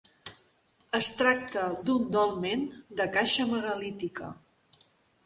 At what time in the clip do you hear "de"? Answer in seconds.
3.03-3.07